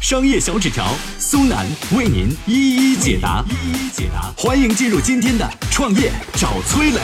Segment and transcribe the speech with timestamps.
[0.00, 0.86] 商业小纸条，
[1.18, 3.44] 苏南为您一一解答。
[3.50, 7.00] 一一解答，欢迎进入今天的创业找崔磊。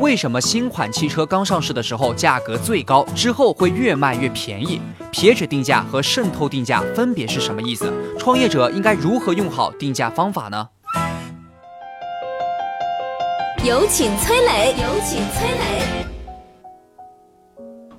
[0.00, 4.80] 为什么新款汽车刚上市的时候价格最高，之后会越卖越便宜？
[5.10, 7.92] 撇指定价和渗透定价分别是什么意思？
[8.16, 10.68] 创业者应该如何用好定价方法呢？
[13.64, 16.03] 有请崔磊，有请崔磊。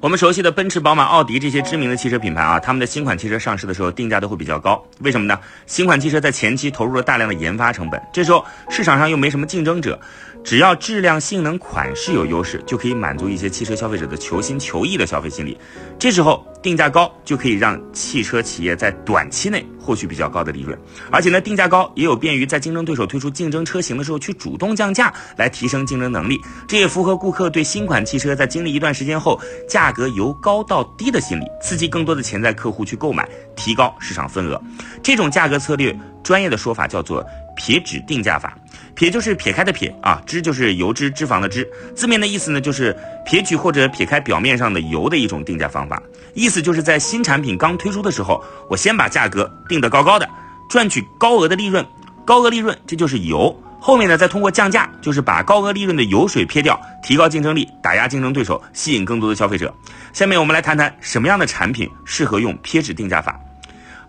[0.06, 4.80] 我们熟悉的奔驰、宝马、奥迪这些知名的汽车品牌啊，他们的新款汽车上市的时候定价都会比较高。
[5.00, 5.40] 为什么呢？
[5.66, 10.00] 新款汽车在前期投入了大量的研发成本，这时候市场上又没什么竞争者。
[10.46, 15.58] 只要质量、性能、款式有优势，就可以满足一些汽车消费者的求新求异的消费心理。
[15.98, 20.78] 这时候定价高，就可以让汽车企业在短期内获取比较高的利润。
[21.12, 26.40] 而且呢，定价高也有便于在竞争对手推出竞争车型的时候去主动降价，来提升竞争能力。
[26.68, 34.62] 这也符合顾客对新款汽车在经历一段时间后价格由高到低的心理，刺激更多的潜在客户去购买，提高市场份额。
[35.02, 38.56] 这种价格策略，专业的说法叫做撇指定价法。
[38.96, 46.02] 撇就是撇开的撇啊，脂就是油脂脂肪的脂，字面的意思呢就是撇取或者撇开表面上的油的一种定价方法。
[46.34, 50.28] 意思就是在新产品刚推出的时候，我先把价格定得高高的，
[50.70, 51.86] 赚取高额的利润。
[52.26, 59.74] 高额利润这就是油，后面呢再通过降价，就是把高额利润的油水撇掉，提高竞争力，打压竞争对手，吸引更多的消费者。
[60.14, 63.40] 下面我们来谈谈什么样的产品适合用撇指定价法。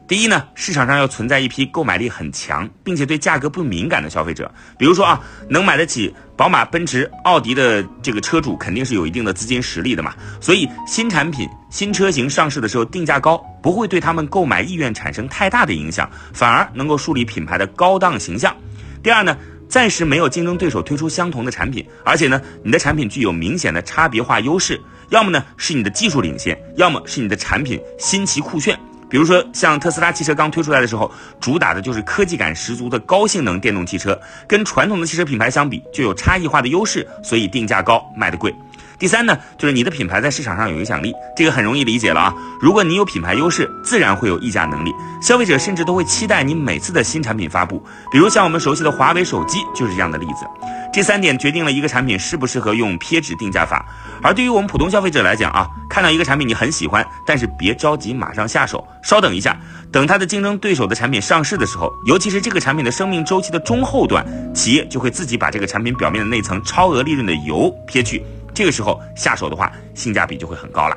[0.09, 4.49] 第一呢，市场上要存在一批购买力很强，并且对价格不敏感的消费者。
[4.79, 10.15] 比如说啊，能买得起宝马、奔驰、奥迪的这个车主，肯定是有一定的资金实力的嘛。
[10.41, 18.55] 所以新产品、新车型上市的时候定价高，不会对他们购买意愿产生太大的影响，反而能够树立品牌的高档形象。
[19.03, 19.37] 第二呢，
[19.69, 28.79] 暂时没有竞争对手推出相同的产品，而且呢，你的产品具有明显的差别化优势，要么呢是你的技术领先，要么是你的产品新奇酷炫。
[29.17, 31.11] 比如说，像特斯拉汽车刚推出来的时候，
[31.41, 38.55] 主打的就是科技感十足的高性能电动汽车，跟传统的汽车品牌相比，就有差异化的优势，所以定价高，卖的贵。
[38.99, 42.35] 第三呢，就是你的品牌在市场上有影响力，这个很容易理解了啊。
[42.61, 47.85] 如果你有品牌优势，自然会有议价能力，消费者甚至都会期待你每次的新产品发布。
[48.11, 50.47] 比如像我们熟悉的华为手机就是这样的例子。
[50.95, 53.85] 这三点决定了一个产品适不适合用撇指定价法。
[54.23, 59.61] 而对于我们普通消费者来讲啊，看到一个产品你很喜欢，但是别着急马上下手，稍等一下，
[59.93, 64.25] 等它的竞争对手的产品上市的时候，尤其是这个产品的生命周期的中后段，
[64.55, 68.25] 企业就会自己把这个产品表面的那层超额利润的油撇去。
[68.57, 70.97] 这个时候下手的话，性价比就会很高了。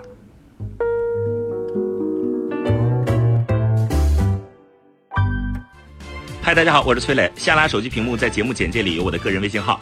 [6.41, 7.29] 嗨，大家好，我是崔磊。
[7.35, 9.77] 下拉手机屏幕，在节目简介里有我的个人微信号。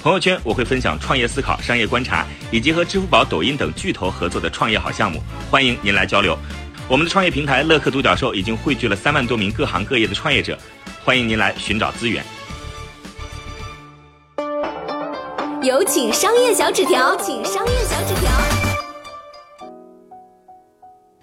[0.00, 6.38] 朋友圈我会分享创业思考、商业观察，以及和支付宝、抖音等巨头合作的创业好项目，欢迎您来交流。
[6.86, 10.56] 我们的创业平台乐客独角兽已经汇聚了三万多名各行各业的创业者，
[11.04, 12.24] 欢迎您来寻找资源。
[15.68, 18.30] 有请商业小纸条，请商业小纸条。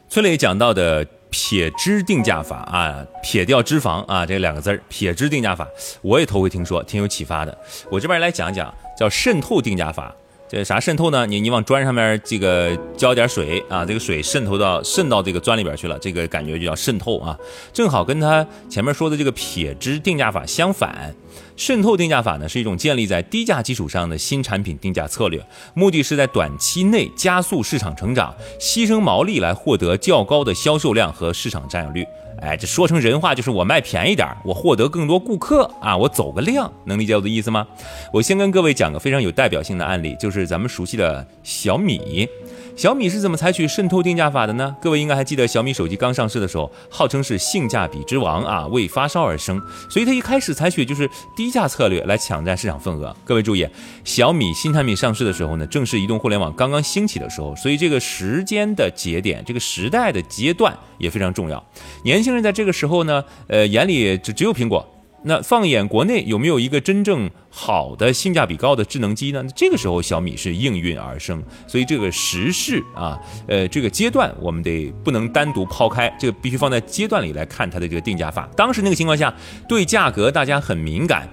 [0.07, 5.67] 崔磊讲到的撇脂定价法啊，撇掉脂肪啊，这两个字儿，撇脂定价法，
[6.03, 7.57] 我也头回听说，挺有启发的。
[7.89, 10.13] 我这边来讲讲，叫渗透定价法。
[10.47, 11.25] 这啥渗透呢？
[11.25, 17.35] 你你往砖上面这个浇点水啊，这个水渗透到渗到这个砖里边去了，这个感觉就叫渗透啊。
[17.73, 21.15] 正好跟他前面说的这个撇脂定价法相反。
[21.55, 25.43] 渗透定价法呢，是一种建立在低价基础上的新产品定价策略，
[25.73, 32.05] 目的是在短期内加速市场成长，牺牲毛利来获得较高的销售量和市场占有率。
[32.41, 37.65] 哎，这说成人话就是我卖便宜点儿，我获得更多顾客啊，我走个量，能理解我的意思吗？
[38.11, 42.27] 我先跟各位讲个非常有代表性的案例，就是咱们熟悉的小米。
[42.75, 44.75] 小米是怎么采取渗透定价法的呢？
[44.81, 53.15] 各位应该还记得，小米手机刚上市的时候，号称是性价比之王啊，为发烧而生，所以它一开始采取就是低价策略来抢占市场份额。
[53.23, 53.65] 各位注意，
[54.03, 61.63] 小米新产品上市的时候呢，正是移动互联网刚刚兴起的时候，所以这个时间的节点，这个时代的阶段也非常重要。
[62.03, 64.85] 年轻人在这个时候呢，呃，眼里只只有苹果。
[65.27, 69.43] 那放眼国内，有没有一个真正好的、性价比高的智能机呢？
[69.55, 78.47] 这个时候小米是应运而生，所以这个时势啊，呃，这个阶段我们得不能单独抛开，这个必须放在阶段里来看它的这个定价法。
[78.55, 79.33] 当时那个情况下，
[79.67, 81.27] 对价格大家很敏感，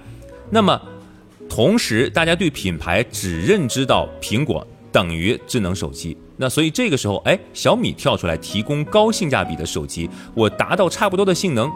[0.49, 0.81] 那么
[1.47, 11.71] 同时大家对品牌只认知到苹果等于智能手机，那所以这个时候，哎，小米跳出来提供高性价比的手机，我达到差不多的性能。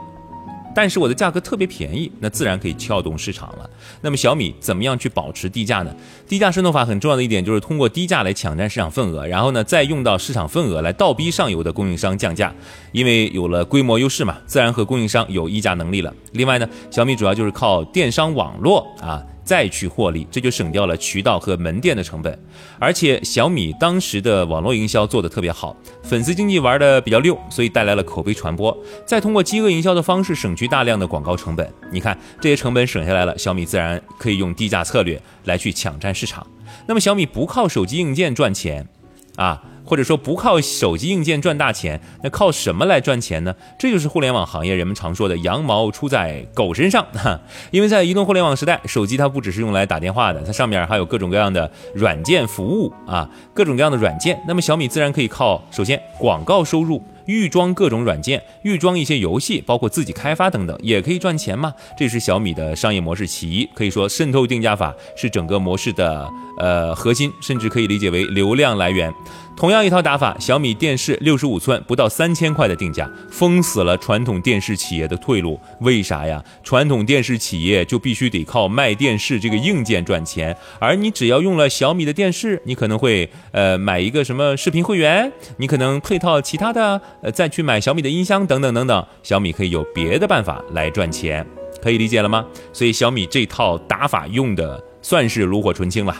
[0.77, 3.68] 但是我的价格特别便宜，那自然可以撬动市场了。
[4.00, 5.91] 那么小米怎么样去保持低价呢？
[6.27, 12.53] 低价渗透法很重要的一点就是通过低价来抢占市场份额，然后呢再用到市场份额来倒逼上游的供应商降价。
[12.91, 16.13] 因为有了规模优势嘛，自然和供应商有议价能力了。
[16.33, 19.24] 另外呢，小米主要就是靠电商网络啊。
[19.48, 22.38] 再去获利，这就省掉了渠道和门店的成本，
[22.78, 25.74] 而且小米当时的网络营销做得特别好，
[26.04, 28.78] 粉丝经济玩的比较溜，所以带来了口碑传播。
[29.06, 36.46] 再通过饥饿营销的方式省去大量的广告成本，你看这些成本省下来了，小米自然可以用低价策略来去抢占市场。
[36.86, 38.86] 那么小米不靠手机硬件赚钱，
[39.38, 39.63] 啊。
[39.89, 43.56] 或者说不靠手机硬件赚大钱，那靠什么来赚钱呢？
[43.80, 47.39] 这就是互联网行业人们常说的“羊毛出在狗身上”哈。
[47.72, 54.38] 因为在移动互联网时代，手机它不只是用来打电话的，它上面还有各种各样的软件服务啊，各种各样的软件。
[54.45, 57.01] 那么小米自然可以靠首先广告收入。
[57.27, 61.74] 预装各种软件，预装一些游戏，包括自己开发等等，也可以赚钱嘛？
[61.97, 66.27] 这是小米的商业模式其一，可以说渗透定价法是整个模式的
[66.57, 69.13] 呃核心，甚至可以理解为流量来源。
[69.57, 75.59] 同样一套打法，小米电视六十五寸不到三千块的定价，封死了传统电视企业的退路。
[75.81, 76.44] 为啥呀？
[76.63, 87.01] 传统电视企业就必须得靠卖电视这个硬件赚钱，而你只要用了小米的电视，你可能会呃买一个什么视频会员，你可能配套其他的。
[87.24, 91.44] 呃，再去买小米的音箱等等等等，小米可以有别的办法来赚钱，
[91.81, 92.45] 可以理解了吗？
[92.71, 96.15] 所以小米这套打法用的算是炉火纯青了。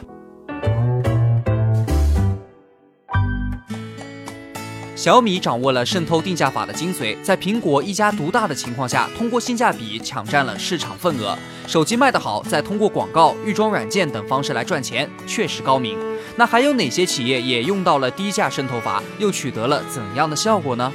[5.08, 11.34] 小米掌握了渗透定价法的精髓，在苹果一家独大的情况下，通过性价比抢占了市场份额。
[11.66, 15.98] 手机卖得好，再通过广告、预装软件等方式来赚钱，确实高明。
[16.36, 20.92] 那还有哪些企业也用到了低价渗透法，又取得了怎样的效果呢？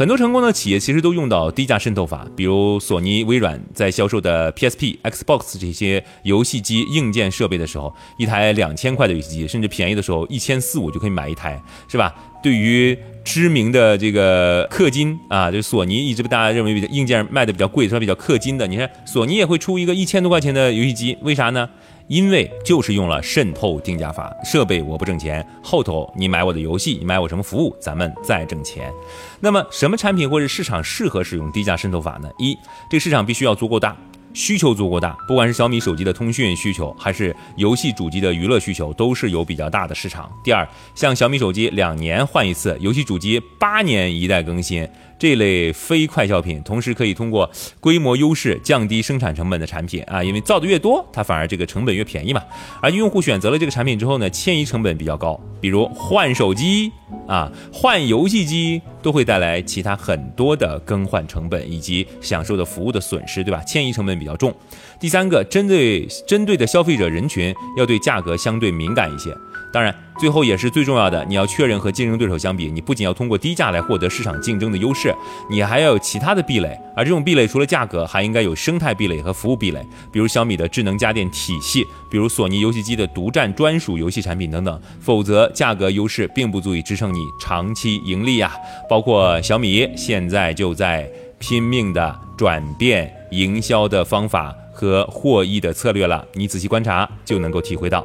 [0.00, 12.14] 很多成功的企业其实都用到低价渗透法，比如索尼、微软在销售的 PSP、Xbox 这些游戏机硬件设备的时候，一台两千块的游戏机，甚至便宜的时候一千四五就可以买一台，是吧？
[12.42, 21.68] 对于知名的这个氪金啊，就索尼一直被大家认为比较硬件卖的比较贵，所以比较氪金的，你看索尼也会出一个一千多块钱的游戏机，为啥呢？
[22.08, 28.90] 因为就是用了渗透定价法，设备我不挣钱，后头你买我的游戏，你买我什么服务，咱们再挣钱。
[29.38, 32.28] 那么什么产品或者市场适合使用低价渗透法呢？
[32.36, 32.58] 一，
[32.90, 33.96] 这个市场必须要足够大。
[34.32, 40.30] 需求足够大，不管是小米手机的通讯需求，还是游戏主机的娱乐需求，都是有比较大的市场。
[40.44, 44.88] 第二，像小米手机两年换一次，游戏主机八年一代更新。
[45.20, 52.42] 这类非快消品，同时可以通过规模优势降低生产成本的产品啊，因为造的越多，它反而这个成本越便宜嘛。
[52.80, 56.90] 而用户选择了这个产品之后呢，迁移成本比较高，比如换手机
[57.28, 63.62] 啊、换游戏机，都会带来其他很多的更换成本以及享受的服务的损失，对吧？
[63.64, 64.54] 迁移成本比较重。
[64.98, 69.30] 第三个，针对针对的消费者人群要对价格相对敏感一些。
[69.72, 75.14] 当然，最后也是最重要的，你要确认和竞争对手相比，你不仅要通过低价来获得市场竞争的优势，
[75.48, 76.78] 你还要有其他的壁垒。
[76.94, 79.80] 而这种壁垒除了价格，还应该有生态壁垒和服务壁垒，
[80.12, 84.78] 比如小米的智能家电体系，比如索尼游戏机的独占专属游戏产品等等。
[85.00, 88.52] 否则，价格优势并不足以支撑你长期盈利呀。
[88.90, 98.04] 包括小米现在就在拼命的转变营销的方法和获益的策略了，你仔细观察就能够体会到。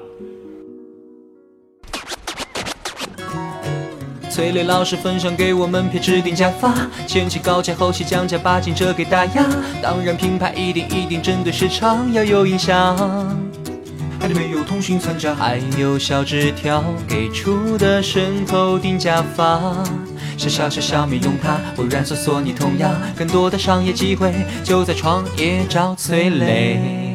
[4.36, 6.74] 崔磊老师分享给我们撇指定价法，
[7.08, 9.46] 前期高价后期降价，把金折给大家。
[9.82, 12.98] 当然品牌一定一定针对市场要有影响。
[14.20, 19.82] 还没有通讯存折，还有小纸条给出的渗透定价法。
[20.36, 24.34] 小小小小米用它，微软搜索你同样更多的商业机会
[24.66, 27.15] 就在创业找崔磊。